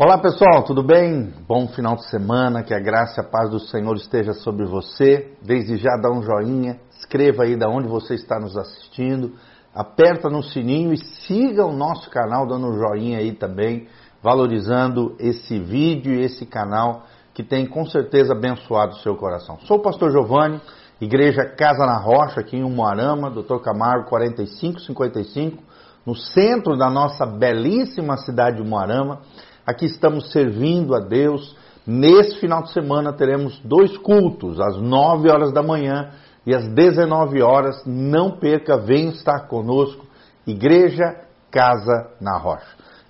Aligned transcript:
Olá 0.00 0.16
pessoal, 0.16 0.62
tudo 0.62 0.80
bem? 0.80 1.34
Bom 1.48 1.66
final 1.66 1.96
de 1.96 2.08
semana, 2.08 2.62
que 2.62 2.72
a 2.72 2.78
graça 2.78 3.20
e 3.20 3.24
a 3.24 3.28
paz 3.28 3.50
do 3.50 3.58
Senhor 3.58 3.96
esteja 3.96 4.32
sobre 4.32 4.64
você. 4.64 5.32
Desde 5.42 5.76
já 5.76 5.96
dá 5.96 6.08
um 6.08 6.22
joinha, 6.22 6.78
escreva 6.96 7.42
aí 7.42 7.56
da 7.56 7.68
onde 7.68 7.88
você 7.88 8.14
está 8.14 8.38
nos 8.38 8.56
assistindo, 8.56 9.32
aperta 9.74 10.30
no 10.30 10.40
sininho 10.40 10.92
e 10.92 10.98
siga 10.98 11.66
o 11.66 11.72
nosso 11.72 12.08
canal 12.10 12.46
dando 12.46 12.68
um 12.68 12.78
joinha 12.78 13.18
aí 13.18 13.32
também, 13.32 13.88
valorizando 14.22 15.16
esse 15.18 15.58
vídeo 15.58 16.14
e 16.14 16.22
esse 16.22 16.46
canal 16.46 17.02
que 17.34 17.42
tem 17.42 17.66
com 17.66 17.84
certeza 17.84 18.34
abençoado 18.34 18.92
o 18.92 19.00
seu 19.00 19.16
coração. 19.16 19.58
Sou 19.64 19.78
o 19.78 19.82
pastor 19.82 20.12
Giovanni, 20.12 20.60
Igreja 21.00 21.44
Casa 21.44 21.84
na 21.84 21.98
Rocha, 21.98 22.38
aqui 22.38 22.56
em 22.56 22.62
Umuarama, 22.62 23.32
Dr. 23.32 23.58
Camargo 23.64 24.08
4555, 24.08 25.60
no 26.06 26.14
centro 26.14 26.78
da 26.78 26.88
nossa 26.88 27.26
belíssima 27.26 28.16
cidade 28.16 28.58
de 28.58 28.62
Umuarama. 28.62 29.22
Aqui 29.68 29.84
estamos 29.84 30.32
servindo 30.32 30.94
a 30.94 30.98
Deus. 30.98 31.54
Nesse 31.86 32.40
final 32.40 32.62
de 32.62 32.72
semana 32.72 33.12
teremos 33.12 33.60
dois 33.62 33.98
cultos, 33.98 34.58
às 34.58 34.80
9 34.80 35.30
horas 35.30 35.52
da 35.52 35.62
manhã 35.62 36.08
e 36.46 36.54
às 36.54 36.66
19 36.68 37.42
horas. 37.42 37.82
Não 37.84 38.30
perca, 38.30 38.78
venha 38.78 39.10
estar 39.10 39.40
conosco. 39.40 40.06
Igreja 40.46 41.14
Casa 41.50 42.12
na 42.18 42.38
Rocha. 42.38 42.64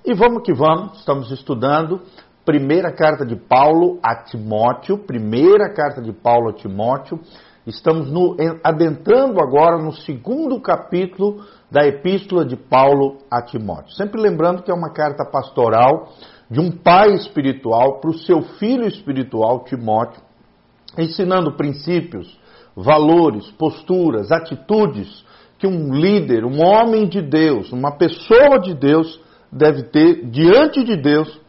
E 0.05 0.13
vamos 0.13 0.43
que 0.43 0.53
vamos, 0.53 0.99
estamos 0.99 1.31
estudando 1.31 2.03
primeira 2.45 2.91
carta 2.91 3.25
de 3.25 3.37
Paulo 3.37 4.01
a 4.03 4.17
Timóteo, 4.17 4.99
primeira 4.99 5.73
carta 5.73 6.03
de 6.03 6.13
Paulo 6.13 6.49
a 6.49 6.55
Timóteo. 6.55 7.21
Estamos 7.69 8.11
no, 8.11 8.37
adentrando 8.65 9.41
agora 9.41 9.77
no 9.81 9.93
segundo 9.93 10.61
capítulo 10.61 11.45
da 11.71 11.87
epístola 11.87 12.45
de 12.45 12.57
Paulo 12.57 13.19
a 13.31 13.43
Timóteo. 13.43 13.93
Sempre 13.93 14.21
lembrando 14.21 14.65
que 14.65 14.73
é 14.73 14.75
uma 14.75 14.91
carta 14.91 15.25
pastoral 15.25 16.09
de 16.51 16.61
um 16.61 16.71
pai 16.71 17.15
espiritual 17.15 18.01
para 18.01 18.11
o 18.11 18.19
seu 18.19 18.43
filho 18.59 18.87
espiritual, 18.87 19.65
Timóteo, 19.65 20.23
ensinando 20.97 21.57
princípios, 21.57 22.39
valores, 22.75 23.51
posturas, 23.53 24.33
atitudes 24.33 25.25
que 25.59 25.67
um 25.67 25.93
líder, 25.93 26.45
um 26.45 26.63
homem 26.63 27.09
de 27.09 27.21
Deus, 27.21 27.73
uma 27.73 27.93
pessoa 27.93 28.59
de 28.61 28.75
Deus 28.75 29.21
deve 29.51 29.85
ter 29.85 30.27
diante 30.31 30.85
de 30.85 30.97
Deus, 30.97 31.41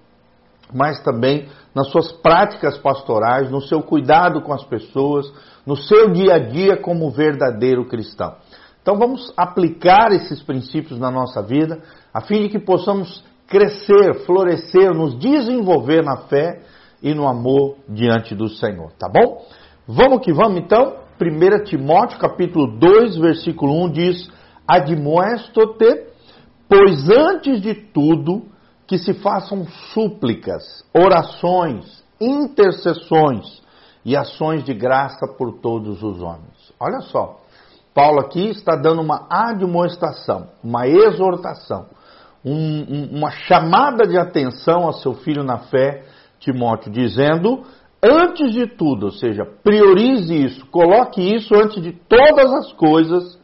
mas 0.74 1.02
também 1.04 1.48
nas 1.74 1.90
suas 1.92 2.12
práticas 2.12 2.78
pastorais, 2.78 3.52
no 3.52 3.62
seu 3.62 3.82
cuidado 3.82 4.42
com 4.42 4.52
as 4.52 4.64
pessoas, 4.64 5.32
no 5.66 5.76
seu 5.76 6.12
dia 6.12 6.36
a 6.36 6.40
dia 6.40 6.78
como 6.78 7.12
verdadeiro 7.12 7.88
cristão. 7.88 8.36
Então 8.82 8.98
vamos 8.98 9.32
aplicar 9.38 10.12
esses 10.12 10.42
princípios 10.42 11.00
na 11.00 11.12
nossa 11.12 11.42
vida, 11.44 11.82
a 12.14 12.22
fim 12.22 12.44
de 12.44 12.50
que 12.50 12.60
possamos 12.60 13.24
crescer, 13.50 14.26
florescer, 14.26 14.94
nos 14.94 15.18
desenvolver 15.18 16.04
na 16.04 16.18
fé 16.28 16.62
e 17.02 17.14
no 17.14 17.28
amor 17.28 17.78
diante 17.88 18.36
do 18.36 18.48
Senhor, 18.48 18.92
tá 18.94 19.10
bom? 19.10 19.44
Vamos 19.88 20.22
que 20.24 20.32
vamos 20.32 20.60
então. 20.60 21.00
1 21.20 21.64
Timóteo 21.66 22.20
capítulo 22.20 22.80
2, 22.80 23.18
versículo 23.18 23.74
1 23.86 23.92
diz: 23.92 24.32
Admoesto-te, 24.68 26.06
pois 26.70 27.10
antes 27.10 27.62
de 27.62 27.74
tudo 27.74 28.44
que 28.88 28.98
se 28.98 29.14
façam 29.16 29.66
súplicas, 29.94 30.86
orações, 30.94 32.04
intercessões 32.22 33.62
e 34.06 34.16
ações 34.16 34.64
de 34.64 34.74
graça 34.74 35.28
por 35.38 35.60
todos 35.60 36.02
os 36.04 36.22
homens. 36.22 36.74
Olha 36.80 37.02
só, 37.02 37.40
Paulo 37.94 38.22
aqui 38.22 38.50
está 38.50 38.76
dando 38.76 39.02
uma 39.02 39.28
admoestação, 39.30 40.50
uma 40.64 40.88
exortação 40.88 41.88
um, 42.44 42.54
um, 42.54 43.10
uma 43.18 43.32
chamada 43.32 44.08
de 44.08 44.18
atenção 44.18 44.88
a 44.88 44.94
seu 44.94 45.14
filho 45.14 45.44
na 45.44 45.58
fé, 45.58 46.04
Timóteo, 46.40 46.92
dizendo, 46.92 47.64
antes 48.02 48.54
de 48.54 48.68
tudo, 48.68 49.08
ou 49.08 49.12
seja, 49.12 49.46
priorize 49.64 50.34
isso, 50.34 50.66
coloque 50.68 51.22
isso 51.22 51.54
antes 51.56 51.82
de 51.82 51.92
todas 51.92 52.52
as 52.54 52.72
coisas 52.74 53.38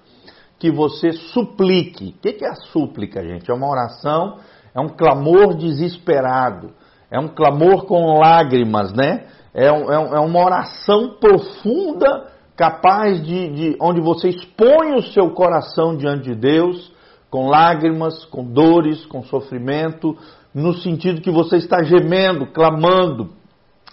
que 0.57 0.71
você 0.71 1.11
suplique. 1.11 2.15
O 2.17 2.21
que 2.21 2.43
é 2.43 2.49
a 2.49 2.55
súplica, 2.55 3.21
gente? 3.21 3.51
É 3.51 3.53
uma 3.53 3.69
oração, 3.69 4.37
é 4.73 4.79
um 4.79 4.89
clamor 4.89 5.55
desesperado, 5.55 6.71
é 7.11 7.19
um 7.19 7.27
clamor 7.27 7.85
com 7.85 8.19
lágrimas, 8.19 8.93
né? 8.93 9.25
É, 9.53 9.67
é, 9.67 9.69
é 9.69 10.19
uma 10.19 10.43
oração 10.43 11.17
profunda, 11.19 12.27
capaz 12.55 13.21
de, 13.21 13.49
de, 13.49 13.77
onde 13.81 13.99
você 13.99 14.29
expõe 14.29 14.95
o 14.95 15.01
seu 15.01 15.31
coração 15.31 15.95
diante 15.95 16.23
de 16.23 16.35
Deus 16.35 16.94
com 17.35 17.49
lágrimas, 17.49 18.23
com 18.23 18.45
dores, 18.45 19.05
com 19.07 19.21
sofrimento, 19.21 20.17
no 20.53 20.73
sentido 20.73 21.19
que 21.19 21.29
você 21.29 21.57
está 21.57 21.83
gemendo, 21.83 22.47
clamando, 22.47 23.33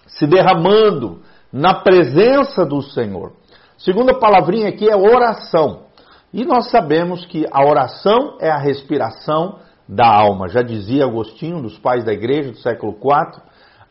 se 0.07 0.29
derramando 0.29 1.23
na 1.53 1.75
presença 1.75 2.65
do 2.65 2.81
Senhor. 2.81 3.33
Segunda 3.77 4.15
palavrinha 4.15 4.69
aqui 4.69 4.89
é 4.89 4.95
oração. 4.95 5.87
E 6.33 6.45
nós 6.45 6.71
sabemos 6.71 7.27
que 7.27 7.45
a 7.51 7.69
oração 7.69 8.39
é 8.41 8.49
a 8.49 8.59
respiração 8.59 9.59
da 9.89 10.07
alma. 10.07 10.47
Já 10.47 10.63
dizia 10.63 11.05
Agostinho, 11.05 11.61
dos 11.61 11.77
pais 11.77 12.05
da 12.05 12.13
igreja 12.13 12.53
do 12.53 12.59
século 12.59 12.93
IV, 12.93 13.43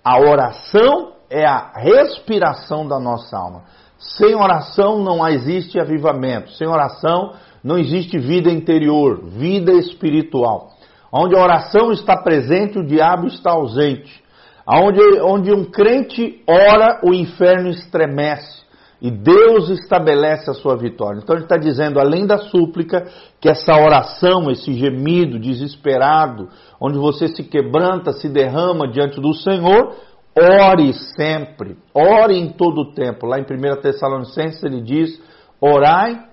a 0.02 0.18
oração 0.18 1.12
é 1.30 1.46
a 1.46 1.74
respiração 1.76 2.88
da 2.88 3.02
nossa 3.02 3.38
alma. 3.38 3.64
Sem 3.98 4.34
oração 4.34 5.04
não 5.04 5.28
existe 5.28 5.78
avivamento. 5.78 6.52
Sem 6.54 6.70
oração 6.70 7.34
não 7.64 7.78
existe 7.78 8.18
vida 8.18 8.50
interior, 8.50 9.24
vida 9.26 9.72
espiritual. 9.74 10.72
Onde 11.12 11.36
a 11.36 11.44
oração 11.44 11.92
está 11.92 12.18
presente, 12.18 12.80
o 12.80 12.86
diabo 12.86 13.28
está 13.28 13.52
ausente. 13.52 14.22
Onde, 14.68 15.02
onde 15.22 15.52
um 15.52 15.66
crente 15.66 16.42
ora, 16.48 17.02
o 17.04 17.14
inferno 17.14 17.70
estremece. 17.70 18.62
E 19.02 19.10
Deus 19.10 19.70
estabelece 19.70 20.50
a 20.50 20.54
sua 20.54 20.78
vitória. 20.78 21.20
Então 21.22 21.36
ele 21.36 21.46
está 21.46 21.58
dizendo, 21.58 22.00
além 22.00 22.28
da 22.28 22.38
súplica, 22.38 23.08
que 23.42 23.50
essa 23.50 23.74
oração, 23.74 24.50
esse 24.52 24.74
gemido 24.74 25.40
desesperado, 25.40 26.50
onde 26.80 27.00
você 27.00 27.28
se 27.28 27.44
quebranta, 27.44 28.14
se 28.14 28.30
derrama 28.30 28.88
diante 28.88 29.20
do 29.20 29.34
Senhor, 29.34 29.96
ore 30.38 30.94
sempre, 31.18 31.78
ore 31.94 32.38
em 32.38 32.50
todo 32.50 32.82
o 32.82 32.94
tempo. 32.94 33.26
Lá 33.26 33.40
em 33.40 33.44
1 33.44 33.82
Tessalonicenses 33.82 34.64
ele 34.64 34.82
diz: 34.82 35.20
orai 35.60 36.31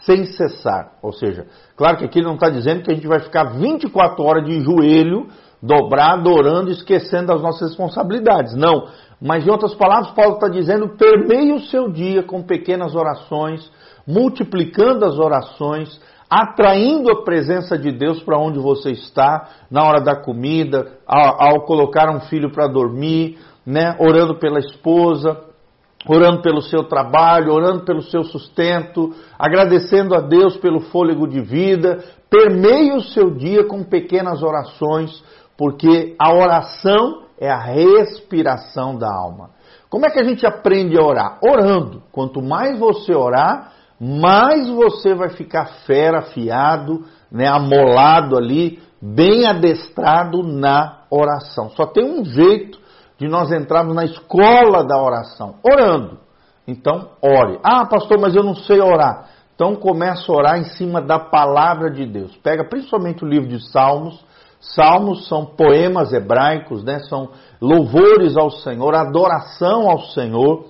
sem 0.00 0.24
cessar. 0.24 0.92
Ou 1.02 1.12
seja, 1.12 1.46
claro 1.76 1.98
que 1.98 2.04
aqui 2.04 2.18
ele 2.18 2.26
não 2.26 2.34
está 2.34 2.48
dizendo 2.48 2.82
que 2.82 2.90
a 2.90 2.94
gente 2.94 3.06
vai 3.06 3.20
ficar 3.20 3.44
24 3.44 4.22
horas 4.24 4.44
de 4.44 4.60
joelho, 4.60 5.28
dobrado, 5.62 6.30
orando, 6.30 6.70
esquecendo 6.70 7.32
as 7.32 7.42
nossas 7.42 7.70
responsabilidades. 7.70 8.54
Não. 8.54 8.86
Mas, 9.20 9.46
em 9.46 9.50
outras 9.50 9.74
palavras, 9.74 10.10
Paulo 10.12 10.34
está 10.34 10.48
dizendo: 10.48 10.96
permeie 10.96 11.52
o 11.52 11.60
seu 11.60 11.90
dia 11.90 12.22
com 12.22 12.42
pequenas 12.42 12.94
orações, 12.94 13.70
multiplicando 14.06 15.04
as 15.04 15.18
orações, 15.18 16.00
atraindo 16.30 17.10
a 17.10 17.24
presença 17.24 17.76
de 17.76 17.90
Deus 17.90 18.22
para 18.22 18.38
onde 18.38 18.58
você 18.58 18.90
está, 18.92 19.48
na 19.70 19.84
hora 19.84 20.00
da 20.00 20.16
comida, 20.16 20.98
ao, 21.06 21.42
ao 21.42 21.64
colocar 21.64 22.14
um 22.14 22.20
filho 22.20 22.52
para 22.52 22.68
dormir, 22.68 23.38
né, 23.66 23.96
orando 23.98 24.38
pela 24.38 24.60
esposa, 24.60 25.47
orando 26.08 26.40
pelo 26.40 26.62
seu 26.62 26.84
trabalho, 26.84 27.52
orando 27.52 27.84
pelo 27.84 28.02
seu 28.02 28.24
sustento, 28.24 29.14
agradecendo 29.38 30.14
a 30.14 30.20
Deus 30.20 30.56
pelo 30.56 30.80
fôlego 30.80 31.28
de 31.28 31.40
vida. 31.40 32.02
Permeie 32.30 32.92
o 32.92 33.02
seu 33.02 33.30
dia 33.30 33.64
com 33.64 33.84
pequenas 33.84 34.42
orações, 34.42 35.22
porque 35.56 36.16
a 36.18 36.32
oração 36.32 37.24
é 37.38 37.50
a 37.50 37.60
respiração 37.60 38.96
da 38.96 39.12
alma. 39.12 39.50
Como 39.90 40.06
é 40.06 40.10
que 40.10 40.18
a 40.18 40.24
gente 40.24 40.46
aprende 40.46 40.98
a 40.98 41.04
orar? 41.04 41.38
Orando. 41.42 42.02
Quanto 42.10 42.42
mais 42.42 42.78
você 42.78 43.14
orar, 43.14 43.72
mais 44.00 44.68
você 44.68 45.14
vai 45.14 45.30
ficar 45.30 45.66
fera, 45.86 46.18
afiado, 46.18 47.04
né, 47.30 47.46
amolado 47.46 48.36
ali, 48.36 48.80
bem 49.00 49.46
adestrado 49.46 50.42
na 50.42 51.02
oração. 51.10 51.70
Só 51.70 51.86
tem 51.86 52.04
um 52.04 52.24
jeito 52.24 52.77
de 53.18 53.26
nós 53.28 53.50
entrarmos 53.50 53.94
na 53.94 54.04
escola 54.04 54.84
da 54.84 54.96
oração, 55.02 55.56
orando. 55.62 56.18
Então, 56.66 57.10
ore. 57.20 57.58
Ah, 57.64 57.84
pastor, 57.86 58.18
mas 58.20 58.34
eu 58.34 58.44
não 58.44 58.54
sei 58.54 58.80
orar. 58.80 59.28
Então, 59.54 59.74
começa 59.74 60.30
a 60.30 60.34
orar 60.34 60.58
em 60.58 60.64
cima 60.64 61.00
da 61.02 61.18
palavra 61.18 61.90
de 61.90 62.06
Deus. 62.06 62.36
Pega 62.36 62.64
principalmente 62.64 63.24
o 63.24 63.28
livro 63.28 63.48
de 63.48 63.60
Salmos. 63.70 64.24
Salmos 64.60 65.26
são 65.26 65.44
poemas 65.44 66.12
hebraicos, 66.12 66.84
né? 66.84 67.00
São 67.00 67.30
louvores 67.60 68.36
ao 68.36 68.50
Senhor, 68.50 68.94
adoração 68.94 69.90
ao 69.90 70.00
Senhor. 70.00 70.66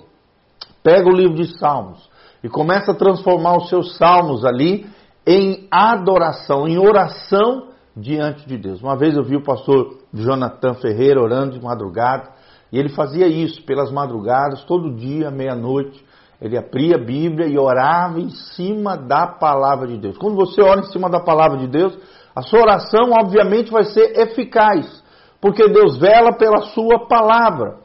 Pega 0.81 1.07
o 1.07 1.13
livro 1.13 1.35
de 1.35 1.57
Salmos 1.59 2.09
e 2.43 2.49
começa 2.49 2.91
a 2.91 2.95
transformar 2.95 3.57
os 3.57 3.69
seus 3.69 3.97
salmos 3.97 4.45
ali 4.45 4.89
em 5.27 5.67
adoração, 5.69 6.67
em 6.67 6.77
oração 6.77 7.67
diante 7.95 8.47
de 8.47 8.57
Deus. 8.57 8.81
Uma 8.81 8.95
vez 8.95 9.15
eu 9.15 9.23
vi 9.23 9.35
o 9.35 9.43
pastor 9.43 9.97
Jonathan 10.13 10.73
Ferreira 10.75 11.21
orando 11.21 11.59
de 11.59 11.63
madrugada 11.63 12.38
e 12.71 12.77
ele 12.77 12.89
fazia 12.89 13.27
isso 13.27 13.63
pelas 13.63 13.91
madrugadas, 13.91 14.63
todo 14.63 14.95
dia, 14.95 15.31
meia-noite. 15.31 16.03
Ele 16.41 16.57
abria 16.57 16.95
a 16.95 17.03
Bíblia 17.03 17.47
e 17.47 17.57
orava 17.57 18.19
em 18.19 18.29
cima 18.29 18.95
da 18.95 19.27
palavra 19.27 19.87
de 19.87 19.97
Deus. 19.97 20.17
Quando 20.17 20.35
você 20.35 20.61
ora 20.61 20.79
em 20.79 20.91
cima 20.91 21.09
da 21.09 21.19
palavra 21.19 21.57
de 21.57 21.67
Deus, 21.67 21.97
a 22.35 22.41
sua 22.41 22.61
oração, 22.61 23.11
obviamente, 23.11 23.71
vai 23.71 23.83
ser 23.85 24.17
eficaz. 24.17 25.03
porque 25.41 25.69
Deus 25.69 25.97
vela 25.97 26.33
pela 26.33 26.61
sua 26.73 27.07
palavra. 27.07 27.77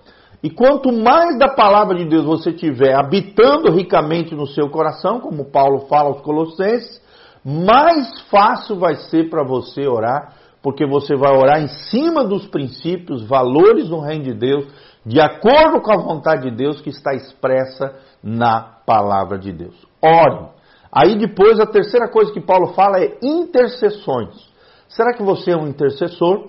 E 0.43 0.51
quanto 0.51 0.93
mais 0.93 1.39
da 1.39 1.49
palavra 1.49 1.97
de 1.97 2.05
Deus 2.05 2.25
você 2.25 2.53
tiver 2.53 2.95
habitando 2.95 3.71
ricamente 3.71 4.35
no 4.35 4.47
seu 4.47 4.69
coração, 4.69 5.21
como 5.21 5.51
Paulo 5.51 5.87
fala 5.87 6.11
aos 6.11 6.21
Colossenses, 6.21 7.01
mais 7.45 8.21
fácil 8.29 8.77
vai 8.77 8.97
ser 8.97 9.31
para 9.31 9.43
você 9.43 9.87
orar, 9.87 10.35
porque 10.65 10.87
você 10.87 11.15
vai 11.15 11.31
orar 11.37 11.61
em 11.61 11.69
cima 11.69 12.25
dos 12.25 12.47
princípios, 12.47 13.23
valores 13.29 13.91
do 13.91 14.01
reino 14.01 14.25
de 14.25 14.33
Deus, 14.33 14.67
de 15.05 15.21
acordo 15.21 15.83
com 15.83 15.93
a 15.93 16.03
vontade 16.03 16.49
de 16.49 16.57
Deus 16.57 16.81
que 16.81 16.89
está 16.89 17.13
expressa 17.13 17.95
na 18.23 18.63
palavra 18.87 19.39
de 19.39 19.53
Deus. 19.53 19.75
Ore. 20.03 20.49
Aí 20.91 21.19
depois 21.19 21.61
a 21.61 21.67
terceira 21.67 22.09
coisa 22.09 22.33
que 22.33 22.41
Paulo 22.41 22.69
fala 22.69 22.99
é 22.99 23.19
intercessões. 23.23 24.35
Será 24.89 25.13
que 25.13 25.23
você 25.23 25.51
é 25.51 25.57
um 25.57 25.69
intercessor? 25.69 26.47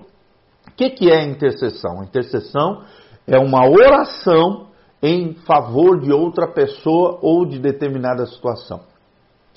O 0.66 0.72
que, 0.78 0.92
que 0.92 1.12
é 1.12 1.22
intercessão? 1.26 2.02
Intercessão 2.02 2.84
é 3.28 3.38
uma 3.38 3.70
oração 3.70 4.68
em 5.04 5.34
favor 5.46 6.00
de 6.00 6.14
outra 6.14 6.48
pessoa 6.48 7.20
ou 7.22 7.46
de 7.46 7.60
determinada 7.60 8.26
situação. 8.28 8.80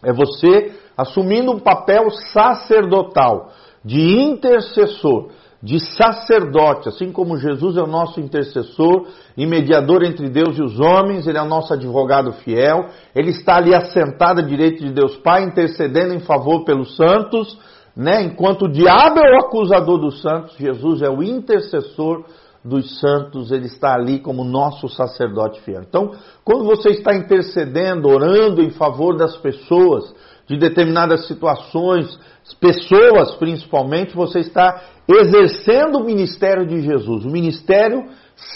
É 0.02 0.12
você 0.12 0.72
assumindo 0.96 1.52
um 1.52 1.60
papel 1.60 2.10
sacerdotal, 2.10 3.52
de 3.88 4.20
intercessor, 4.20 5.30
de 5.62 5.80
sacerdote, 5.80 6.90
assim 6.90 7.10
como 7.10 7.38
Jesus 7.38 7.78
é 7.78 7.82
o 7.82 7.86
nosso 7.86 8.20
intercessor 8.20 9.06
e 9.34 9.46
mediador 9.46 10.04
entre 10.04 10.28
Deus 10.28 10.58
e 10.58 10.62
os 10.62 10.78
homens, 10.78 11.26
ele 11.26 11.38
é 11.38 11.42
o 11.42 11.48
nosso 11.48 11.72
advogado 11.72 12.32
fiel, 12.44 12.90
ele 13.14 13.30
está 13.30 13.56
ali 13.56 13.74
assentado 13.74 14.40
à 14.40 14.44
direita 14.44 14.84
de 14.84 14.92
Deus 14.92 15.16
Pai, 15.16 15.42
intercedendo 15.42 16.12
em 16.12 16.20
favor 16.20 16.64
pelos 16.64 16.94
santos, 16.96 17.58
né? 17.96 18.22
Enquanto 18.22 18.66
o 18.66 18.70
diabo 18.70 19.20
é 19.20 19.36
o 19.36 19.46
acusador 19.46 19.98
dos 19.98 20.20
santos, 20.20 20.54
Jesus 20.58 21.00
é 21.00 21.08
o 21.08 21.22
intercessor 21.22 22.24
dos 22.62 23.00
santos, 23.00 23.50
ele 23.50 23.66
está 23.66 23.94
ali 23.94 24.18
como 24.18 24.44
nosso 24.44 24.86
sacerdote 24.88 25.62
fiel. 25.62 25.82
Então, 25.88 26.12
quando 26.44 26.64
você 26.64 26.90
está 26.90 27.16
intercedendo, 27.16 28.08
orando 28.08 28.62
em 28.62 28.70
favor 28.70 29.16
das 29.16 29.36
pessoas, 29.38 30.14
de 30.48 30.56
determinadas 30.58 31.26
situações, 31.26 32.18
pessoas 32.58 33.34
principalmente, 33.36 34.16
você 34.16 34.40
está 34.40 34.82
exercendo 35.06 35.98
o 35.98 36.04
ministério 36.04 36.66
de 36.66 36.80
Jesus, 36.80 37.24
o 37.24 37.30
ministério 37.30 38.06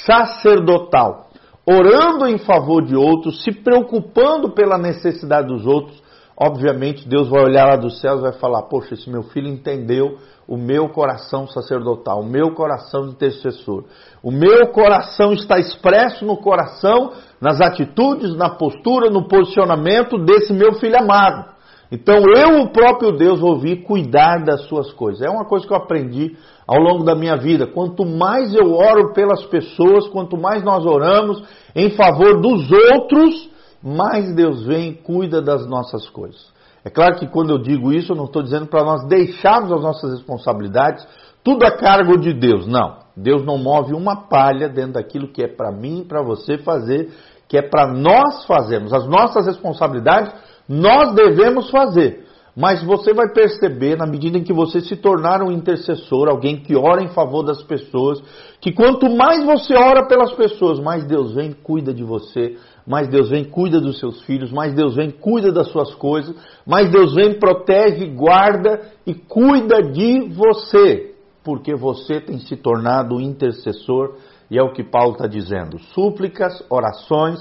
sacerdotal, 0.06 1.28
orando 1.66 2.26
em 2.26 2.38
favor 2.38 2.82
de 2.82 2.96
outros, 2.96 3.44
se 3.44 3.52
preocupando 3.52 4.54
pela 4.54 4.78
necessidade 4.78 5.48
dos 5.48 5.66
outros. 5.66 6.02
Obviamente, 6.34 7.06
Deus 7.06 7.28
vai 7.28 7.44
olhar 7.44 7.66
lá 7.66 7.76
dos 7.76 8.00
céus 8.00 8.20
e 8.20 8.22
vai 8.22 8.32
falar: 8.32 8.62
Poxa, 8.62 8.94
esse 8.94 9.08
meu 9.08 9.22
filho 9.24 9.48
entendeu 9.48 10.16
o 10.48 10.56
meu 10.56 10.88
coração 10.88 11.46
sacerdotal, 11.46 12.20
o 12.20 12.26
meu 12.26 12.52
coração 12.54 13.06
intercessor. 13.06 13.84
O 14.22 14.30
meu 14.30 14.68
coração 14.68 15.32
está 15.32 15.58
expresso 15.58 16.24
no 16.24 16.38
coração, 16.38 17.12
nas 17.40 17.60
atitudes, 17.60 18.34
na 18.34 18.50
postura, 18.50 19.10
no 19.10 19.28
posicionamento 19.28 20.18
desse 20.18 20.52
meu 20.52 20.74
filho 20.74 20.98
amado. 20.98 21.51
Então 21.92 22.16
eu, 22.34 22.62
o 22.62 22.72
próprio 22.72 23.12
Deus, 23.12 23.38
vou 23.38 23.58
vir 23.58 23.82
cuidar 23.82 24.42
das 24.42 24.62
suas 24.62 24.90
coisas. 24.94 25.20
É 25.20 25.28
uma 25.28 25.44
coisa 25.44 25.66
que 25.66 25.72
eu 25.74 25.76
aprendi 25.76 26.34
ao 26.66 26.78
longo 26.80 27.04
da 27.04 27.14
minha 27.14 27.36
vida. 27.36 27.66
Quanto 27.66 28.06
mais 28.06 28.54
eu 28.54 28.72
oro 28.72 29.12
pelas 29.12 29.44
pessoas, 29.44 30.08
quanto 30.08 30.38
mais 30.38 30.64
nós 30.64 30.86
oramos 30.86 31.44
em 31.76 31.90
favor 31.90 32.40
dos 32.40 32.66
outros, 32.72 33.50
mais 33.82 34.34
Deus 34.34 34.64
vem 34.64 34.88
e 34.88 34.94
cuida 34.94 35.42
das 35.42 35.66
nossas 35.68 36.08
coisas. 36.08 36.50
É 36.82 36.88
claro 36.88 37.16
que 37.16 37.28
quando 37.28 37.50
eu 37.50 37.58
digo 37.58 37.92
isso, 37.92 38.12
eu 38.12 38.16
não 38.16 38.24
estou 38.24 38.42
dizendo 38.42 38.66
para 38.66 38.82
nós 38.82 39.06
deixarmos 39.06 39.70
as 39.70 39.82
nossas 39.82 40.12
responsabilidades 40.12 41.06
tudo 41.44 41.64
a 41.66 41.72
cargo 41.72 42.18
de 42.18 42.32
Deus. 42.32 42.66
Não. 42.66 43.02
Deus 43.14 43.44
não 43.44 43.58
move 43.58 43.92
uma 43.92 44.28
palha 44.28 44.66
dentro 44.66 44.94
daquilo 44.94 45.28
que 45.28 45.42
é 45.42 45.48
para 45.48 45.70
mim 45.70 46.00
e 46.00 46.04
para 46.04 46.22
você 46.22 46.56
fazer, 46.56 47.10
que 47.46 47.58
é 47.58 47.62
para 47.62 47.92
nós 47.92 48.46
fazermos. 48.46 48.94
As 48.94 49.06
nossas 49.06 49.44
responsabilidades 49.44 50.32
nós 50.72 51.14
devemos 51.14 51.70
fazer. 51.70 52.22
Mas 52.56 52.82
você 52.82 53.14
vai 53.14 53.30
perceber, 53.32 53.96
na 53.96 54.06
medida 54.06 54.36
em 54.36 54.42
que 54.42 54.52
você 54.52 54.80
se 54.80 54.94
tornar 54.96 55.42
um 55.42 55.50
intercessor, 55.50 56.28
alguém 56.28 56.58
que 56.58 56.76
ora 56.76 57.02
em 57.02 57.08
favor 57.08 57.42
das 57.42 57.62
pessoas, 57.62 58.22
que 58.60 58.72
quanto 58.72 59.10
mais 59.10 59.42
você 59.44 59.74
ora 59.74 60.06
pelas 60.06 60.32
pessoas, 60.32 60.78
mais 60.78 61.04
Deus 61.04 61.34
vem 61.34 61.50
e 61.50 61.54
cuida 61.54 61.94
de 61.94 62.04
você, 62.04 62.56
mais 62.86 63.08
Deus 63.08 63.30
vem 63.30 63.42
e 63.42 63.46
cuida 63.46 63.80
dos 63.80 63.98
seus 63.98 64.22
filhos, 64.22 64.52
mais 64.52 64.74
Deus 64.74 64.96
vem 64.96 65.08
e 65.08 65.12
cuida 65.12 65.50
das 65.50 65.68
suas 65.68 65.94
coisas, 65.94 66.34
mais 66.66 66.90
Deus 66.90 67.14
vem, 67.14 67.38
protege, 67.38 68.06
guarda 68.06 68.82
e 69.06 69.14
cuida 69.14 69.82
de 69.82 70.28
você, 70.28 71.14
porque 71.42 71.74
você 71.74 72.20
tem 72.20 72.38
se 72.38 72.56
tornado 72.56 73.16
um 73.16 73.20
intercessor, 73.20 74.16
e 74.50 74.58
é 74.58 74.62
o 74.62 74.72
que 74.72 74.84
Paulo 74.84 75.12
está 75.12 75.26
dizendo: 75.26 75.78
súplicas, 75.94 76.62
orações, 76.68 77.40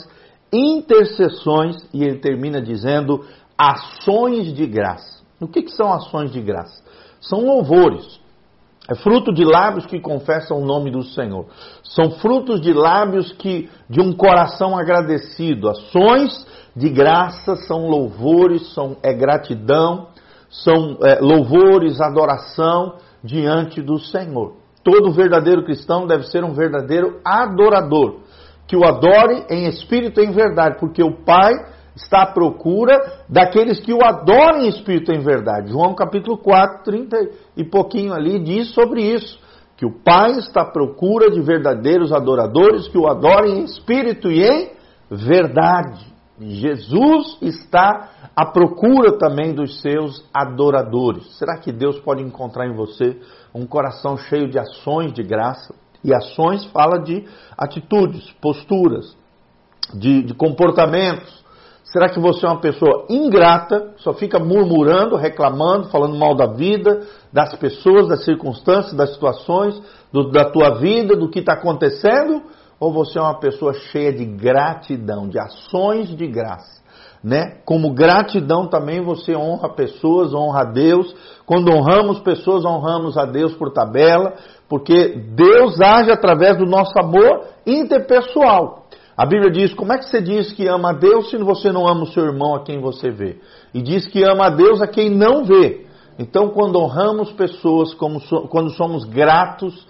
intercessões, 0.51 1.77
e 1.93 2.03
ele 2.03 2.19
termina 2.19 2.61
dizendo 2.61 3.25
ações 3.57 4.53
de 4.53 4.65
graça. 4.65 5.21
O 5.39 5.47
que, 5.47 5.63
que 5.63 5.71
são 5.71 5.91
ações 5.91 6.31
de 6.31 6.41
graça? 6.41 6.83
São 7.19 7.45
louvores. 7.45 8.19
É 8.89 8.95
fruto 8.95 9.31
de 9.31 9.45
lábios 9.45 9.85
que 9.85 9.99
confessam 9.99 10.57
o 10.59 10.65
nome 10.65 10.91
do 10.91 11.03
Senhor. 11.03 11.45
São 11.83 12.11
frutos 12.11 12.59
de 12.59 12.73
lábios 12.73 13.31
que 13.33 13.69
de 13.89 14.01
um 14.01 14.11
coração 14.11 14.77
agradecido. 14.77 15.69
Ações 15.69 16.45
de 16.75 16.89
graça 16.89 17.55
são 17.67 17.87
louvores, 17.87 18.73
são 18.73 18.97
é 19.03 19.13
gratidão, 19.13 20.07
são 20.49 20.97
é, 21.03 21.19
louvores, 21.21 22.01
adoração 22.01 22.95
diante 23.23 23.81
do 23.81 23.99
Senhor. 23.99 24.55
Todo 24.83 25.11
verdadeiro 25.11 25.63
cristão 25.63 26.07
deve 26.07 26.23
ser 26.23 26.43
um 26.43 26.53
verdadeiro 26.53 27.19
adorador 27.23 28.21
que 28.67 28.75
o 28.75 28.85
adore 28.85 29.45
em 29.49 29.67
espírito 29.67 30.21
e 30.21 30.25
em 30.25 30.31
verdade, 30.31 30.77
porque 30.79 31.03
o 31.03 31.23
Pai 31.23 31.53
está 31.95 32.23
à 32.23 32.25
procura 32.25 33.23
daqueles 33.27 33.79
que 33.79 33.93
o 33.93 34.03
adorem 34.03 34.65
em 34.65 34.69
espírito 34.69 35.11
e 35.11 35.15
em 35.15 35.21
verdade. 35.21 35.71
João 35.71 35.93
capítulo 35.93 36.37
4, 36.37 36.83
30 36.83 37.17
e 37.57 37.63
pouquinho 37.63 38.13
ali 38.13 38.39
diz 38.39 38.73
sobre 38.73 39.01
isso, 39.03 39.39
que 39.75 39.85
o 39.85 39.91
Pai 39.91 40.31
está 40.33 40.61
à 40.61 40.71
procura 40.71 41.29
de 41.29 41.41
verdadeiros 41.41 42.13
adoradores 42.13 42.87
que 42.87 42.97
o 42.97 43.07
adorem 43.07 43.59
em 43.59 43.63
espírito 43.63 44.31
e 44.31 44.43
em 44.43 44.71
verdade. 45.09 46.11
Jesus 46.39 47.37
está 47.41 48.09
à 48.35 48.45
procura 48.45 49.17
também 49.17 49.53
dos 49.53 49.81
seus 49.81 50.27
adoradores. 50.33 51.37
Será 51.37 51.57
que 51.57 51.71
Deus 51.71 51.99
pode 51.99 52.23
encontrar 52.23 52.67
em 52.67 52.75
você 52.75 53.19
um 53.53 53.65
coração 53.67 54.17
cheio 54.17 54.49
de 54.49 54.57
ações 54.57 55.13
de 55.13 55.21
graça? 55.21 55.75
E 56.03 56.13
ações 56.13 56.65
fala 56.65 56.99
de 56.99 57.25
atitudes, 57.57 58.29
posturas, 58.41 59.15
de, 59.93 60.23
de 60.23 60.33
comportamentos. 60.33 61.41
Será 61.83 62.09
que 62.09 62.19
você 62.19 62.45
é 62.45 62.49
uma 62.49 62.61
pessoa 62.61 63.05
ingrata, 63.09 63.93
só 63.97 64.13
fica 64.13 64.39
murmurando, 64.39 65.15
reclamando, 65.15 65.89
falando 65.89 66.15
mal 66.15 66.35
da 66.35 66.47
vida, 66.47 67.05
das 67.33 67.53
pessoas, 67.55 68.07
das 68.07 68.23
circunstâncias, 68.23 68.93
das 68.93 69.13
situações, 69.13 69.81
do, 70.11 70.31
da 70.31 70.45
tua 70.49 70.75
vida, 70.75 71.15
do 71.15 71.29
que 71.29 71.39
está 71.39 71.53
acontecendo? 71.53 72.43
Ou 72.79 72.93
você 72.93 73.19
é 73.19 73.21
uma 73.21 73.39
pessoa 73.39 73.73
cheia 73.73 74.13
de 74.13 74.25
gratidão, 74.25 75.27
de 75.27 75.37
ações 75.37 76.15
de 76.15 76.27
graça? 76.27 76.81
né? 77.23 77.57
Como 77.65 77.93
gratidão 77.93 78.67
também 78.67 79.01
você 79.01 79.35
honra 79.35 79.69
pessoas, 79.69 80.33
honra 80.33 80.61
a 80.61 80.65
Deus. 80.65 81.13
Quando 81.45 81.71
honramos 81.71 82.19
pessoas, 82.19 82.65
honramos 82.65 83.17
a 83.17 83.25
Deus 83.25 83.53
por 83.53 83.71
tabela, 83.71 84.33
porque 84.71 85.21
Deus 85.35 85.81
age 85.81 86.09
através 86.11 86.57
do 86.57 86.65
nosso 86.65 86.97
amor 86.97 87.45
interpessoal. 87.67 88.85
A 89.17 89.25
Bíblia 89.25 89.51
diz: 89.51 89.73
como 89.73 89.91
é 89.91 89.97
que 89.97 90.05
você 90.05 90.21
diz 90.21 90.53
que 90.53 90.65
ama 90.65 90.91
a 90.91 90.93
Deus 90.93 91.29
se 91.29 91.37
você 91.39 91.73
não 91.73 91.85
ama 91.85 92.03
o 92.03 92.07
seu 92.07 92.23
irmão 92.23 92.55
a 92.55 92.63
quem 92.63 92.79
você 92.79 93.11
vê? 93.11 93.41
E 93.73 93.81
diz 93.81 94.07
que 94.07 94.23
ama 94.23 94.45
a 94.45 94.49
Deus 94.49 94.81
a 94.81 94.87
quem 94.87 95.09
não 95.09 95.43
vê. 95.43 95.85
Então, 96.17 96.51
quando 96.51 96.79
honramos 96.79 97.33
pessoas, 97.33 97.89
so, 98.29 98.47
quando 98.47 98.69
somos 98.69 99.03
gratos 99.03 99.85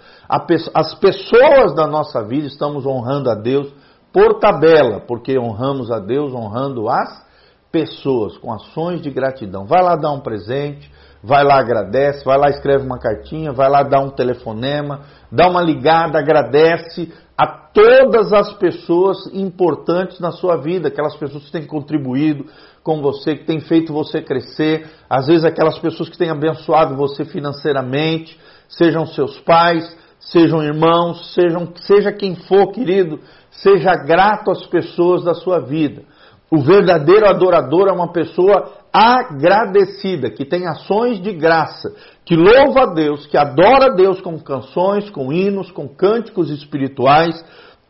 às 0.73 0.95
pessoas 0.95 1.75
da 1.75 1.85
nossa 1.85 2.23
vida, 2.23 2.47
estamos 2.47 2.83
honrando 2.83 3.29
a 3.29 3.35
Deus 3.35 3.71
por 4.11 4.39
tabela, 4.39 4.99
porque 5.07 5.37
honramos 5.37 5.91
a 5.91 5.99
Deus 5.99 6.33
honrando 6.33 6.89
as 6.89 7.23
pessoas, 7.71 8.35
com 8.39 8.51
ações 8.51 8.99
de 8.99 9.11
gratidão. 9.11 9.65
Vai 9.65 9.83
lá 9.83 9.95
dar 9.95 10.11
um 10.11 10.21
presente, 10.21 10.91
vai 11.23 11.43
lá 11.43 11.59
agradece, 11.59 12.25
vai 12.25 12.37
lá 12.37 12.49
escreve 12.49 12.85
uma 12.85 12.99
cartinha, 12.99 13.51
vai 13.51 13.69
lá 13.69 13.83
dar 13.83 13.99
um 13.99 14.09
telefonema, 14.09 15.01
dá 15.31 15.47
uma 15.47 15.61
ligada, 15.61 16.19
agradece 16.19 17.11
a 17.37 17.47
todas 17.47 18.33
as 18.33 18.53
pessoas 18.53 19.27
importantes 19.33 20.19
na 20.19 20.31
sua 20.31 20.57
vida, 20.57 20.87
aquelas 20.87 21.15
pessoas 21.15 21.45
que 21.45 21.51
têm 21.51 21.65
contribuído 21.65 22.45
com 22.83 23.01
você, 23.01 23.35
que 23.35 23.45
têm 23.45 23.59
feito 23.59 23.93
você 23.93 24.21
crescer, 24.21 24.89
às 25.09 25.27
vezes 25.27 25.45
aquelas 25.45 25.77
pessoas 25.79 26.09
que 26.09 26.17
têm 26.17 26.29
abençoado 26.29 26.95
você 26.95 27.25
financeiramente, 27.25 28.39
sejam 28.67 29.05
seus 29.05 29.39
pais, 29.39 29.97
sejam 30.19 30.63
irmãos, 30.63 31.33
sejam, 31.33 31.71
seja 31.75 32.11
quem 32.11 32.35
for, 32.35 32.71
querido, 32.71 33.19
Seja 33.51 33.95
grato 33.95 34.49
às 34.49 34.65
pessoas 34.65 35.23
da 35.23 35.33
sua 35.33 35.59
vida. 35.59 36.03
O 36.53 36.59
verdadeiro 36.61 37.25
adorador 37.29 37.87
é 37.87 37.93
uma 37.93 38.11
pessoa 38.11 38.73
agradecida, 38.91 40.29
que 40.29 40.43
tem 40.43 40.67
ações 40.67 41.21
de 41.21 41.31
graça, 41.31 41.95
que 42.25 42.35
louva 42.35 42.81
a 42.81 42.93
Deus, 42.93 43.25
que 43.25 43.37
adora 43.37 43.85
a 43.85 43.95
Deus 43.95 44.19
com 44.19 44.37
canções, 44.37 45.09
com 45.09 45.31
hinos, 45.31 45.71
com 45.71 45.87
cânticos 45.87 46.49
espirituais, 46.49 47.41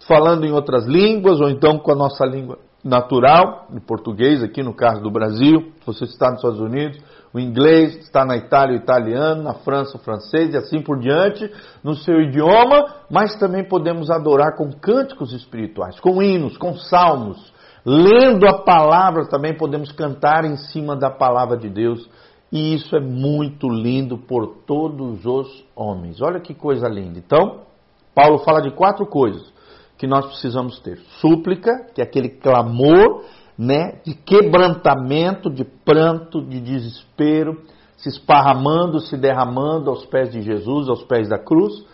falando 0.08 0.46
em 0.46 0.52
outras 0.52 0.86
línguas 0.86 1.42
ou 1.42 1.50
então 1.50 1.80
com 1.80 1.92
a 1.92 1.96
nossa 1.96 2.24
língua 2.24 2.60
natural, 2.84 3.68
em 3.74 3.80
português, 3.80 4.44
aqui 4.44 4.62
no 4.62 4.76
caso 4.76 5.02
do 5.02 5.10
Brasil, 5.10 5.72
se 5.80 5.86
você 5.86 6.04
está 6.06 6.30
nos 6.30 6.38
Estados 6.38 6.60
Unidos, 6.60 7.00
o 7.34 7.40
inglês, 7.40 7.96
está 7.98 8.24
na 8.24 8.38
Itália, 8.38 8.78
o 8.78 8.82
italiano, 8.84 9.42
na 9.42 9.56
França, 9.56 9.98
o 9.98 10.02
francês 10.02 10.54
e 10.54 10.58
assim 10.58 10.82
por 10.82 11.00
diante, 11.00 11.50
no 11.84 11.96
seu 11.96 12.22
idioma, 12.22 12.94
mas 13.10 13.36
também 13.40 13.64
podemos 13.64 14.12
adorar 14.12 14.56
com 14.56 14.72
cânticos 14.72 15.34
espirituais, 15.34 16.00
com 16.00 16.22
hinos, 16.22 16.58
com 16.58 16.76
salmos, 16.76 17.52
lendo 17.86 18.48
a 18.48 18.64
palavra 18.64 19.28
também 19.28 19.56
podemos 19.56 19.92
cantar 19.92 20.46
em 20.46 20.56
cima 20.56 20.96
da 20.96 21.10
palavra 21.10 21.58
de 21.58 21.70
Deus. 21.70 22.10
E 22.52 22.76
isso 22.76 22.96
é 22.96 23.00
muito 23.00 23.70
lindo 23.70 24.18
por 24.18 24.46
todos 24.66 25.26
os 25.26 25.66
homens. 25.76 26.22
Olha 26.22 26.40
que 26.40 26.54
coisa 26.54 26.88
linda. 26.88 27.18
Então, 27.18 27.62
Paulo 28.14 28.40
fala 28.40 28.62
de 28.62 28.72
quatro 28.72 29.06
coisas 29.06 29.52
que 29.98 30.06
nós 30.06 30.26
precisamos 30.26 30.80
ter: 30.80 31.00
súplica, 31.20 31.88
que 31.94 32.02
é 32.02 32.04
aquele 32.04 32.28
clamor, 32.28 33.24
né, 33.58 34.00
de 34.04 34.16
quebrantamento, 34.16 35.50
de 35.50 35.64
pranto, 35.64 36.42
de 36.42 36.60
desespero, 36.60 37.62
se 37.96 38.10
esparramando, 38.10 39.00
se 39.00 39.16
derramando 39.16 39.90
aos 39.90 40.06
pés 40.08 40.32
de 40.32 40.42
Jesus, 40.42 40.90
aos 40.90 41.04
pés 41.04 41.30
da 41.30 41.38
cruz. 41.38 41.86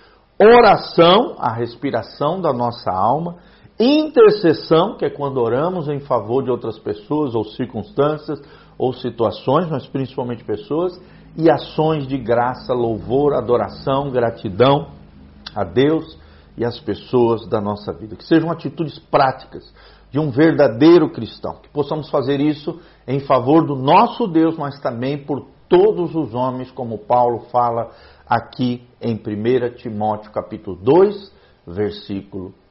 Oração, 0.41 1.36
a 1.38 1.53
respiração 1.53 2.39
da 2.39 2.53
nossa 2.53 2.91
alma. 2.91 3.36
Intercessão, 3.79 4.98
que 4.98 5.05
é 5.05 5.10
quando 5.10 5.38
oramos 5.38 5.88
em 5.88 6.00
favor 6.00 6.43
de 6.43 6.50
outras 6.50 6.79
pessoas 6.79 7.36
ou 7.36 7.43
circunstâncias 7.43 8.41
ou 8.77 8.91
situações, 8.91 9.69
mas 9.69 9.86
principalmente 9.86 10.43
pessoas. 10.43 11.00
E 11.38 11.51
ações 11.51 12.07
de 12.07 12.17
graça, 12.17 12.74
louvor, 12.74 13.36
adoração, 13.36 14.10
gratidão 14.10 14.88
a 15.55 15.63
Deus 15.63 16.17
e 16.57 16.65
as 16.65 16.79
pessoas 16.79 17.48
da 17.48 17.62
nossa 17.62 17.93
vida. 17.93 18.15
Que 18.15 18.25
sejam 18.25 18.51
atitudes 18.51 18.98
práticas 18.98 19.72
de 20.10 20.19
um 20.19 20.31
verdadeiro 20.31 21.12
cristão. 21.12 21.60
Que 21.62 21.69
possamos 21.69 22.10
fazer 22.10 22.39
isso 22.39 22.79
em 23.07 23.19
favor 23.19 23.63
do 23.63 23.75
nosso 23.75 24.25
Deus, 24.27 24.57
mas 24.57 24.79
também 24.79 25.24
por 25.24 25.46
todos 25.69 26.15
os 26.15 26.34
homens, 26.34 26.72
como 26.72 26.98
Paulo 26.98 27.46
fala 27.51 27.91
aqui 28.27 28.88
em 29.00 29.13
1 29.13 29.75
Timóteo 29.75 30.31
capítulo 30.31 30.75
2, 30.77 31.31
versículo 31.67 32.53
1. 32.63 32.66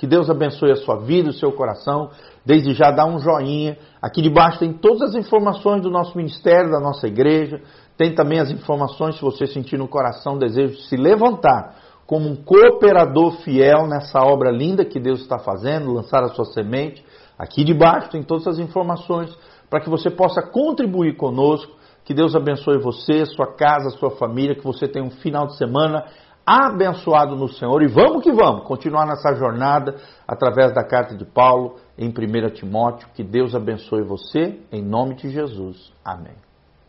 Que 0.00 0.06
Deus 0.06 0.30
abençoe 0.30 0.70
a 0.70 0.76
sua 0.76 0.96
vida, 0.96 1.28
o 1.28 1.32
seu 1.34 1.52
coração. 1.52 2.08
Desde 2.42 2.72
já 2.72 2.90
dá 2.90 3.04
um 3.04 3.18
joinha. 3.18 3.76
Aqui 4.00 4.22
debaixo 4.22 4.58
tem 4.58 4.72
todas 4.72 5.10
as 5.10 5.14
informações 5.14 5.82
do 5.82 5.90
nosso 5.90 6.16
ministério, 6.16 6.70
da 6.70 6.80
nossa 6.80 7.06
igreja. 7.06 7.60
Tem 7.98 8.14
também 8.14 8.40
as 8.40 8.50
informações, 8.50 9.16
se 9.16 9.20
você 9.20 9.46
sentir 9.46 9.76
no 9.76 9.86
coração 9.86 10.38
desejo 10.38 10.76
de 10.76 10.88
se 10.88 10.96
levantar 10.96 11.76
como 12.06 12.30
um 12.30 12.34
cooperador 12.34 13.42
fiel 13.42 13.86
nessa 13.86 14.22
obra 14.22 14.50
linda 14.50 14.86
que 14.86 14.98
Deus 14.98 15.20
está 15.20 15.38
fazendo, 15.38 15.92
lançar 15.92 16.24
a 16.24 16.28
sua 16.28 16.46
semente. 16.46 17.04
Aqui 17.38 17.62
debaixo 17.62 18.08
tem 18.08 18.22
todas 18.22 18.46
as 18.46 18.58
informações 18.58 19.36
para 19.68 19.82
que 19.82 19.90
você 19.90 20.08
possa 20.08 20.40
contribuir 20.40 21.18
conosco. 21.18 21.72
Que 22.06 22.14
Deus 22.14 22.34
abençoe 22.34 22.78
você, 22.78 23.26
sua 23.26 23.54
casa, 23.54 23.90
sua 23.90 24.12
família, 24.12 24.54
que 24.54 24.64
você 24.64 24.88
tenha 24.88 25.04
um 25.04 25.10
final 25.10 25.46
de 25.46 25.58
semana 25.58 26.06
abençoado 26.50 27.36
no 27.36 27.48
Senhor. 27.48 27.82
E 27.82 27.88
vamos 27.88 28.22
que 28.22 28.32
vamos 28.32 28.64
continuar 28.64 29.06
nessa 29.06 29.34
jornada 29.34 29.96
através 30.26 30.74
da 30.74 30.82
carta 30.82 31.16
de 31.16 31.24
Paulo 31.24 31.76
em 31.96 32.08
1 32.08 32.50
Timóteo. 32.54 33.08
Que 33.14 33.22
Deus 33.22 33.54
abençoe 33.54 34.02
você, 34.02 34.60
em 34.72 34.82
nome 34.82 35.14
de 35.14 35.30
Jesus. 35.30 35.92
Amém. 36.04 36.49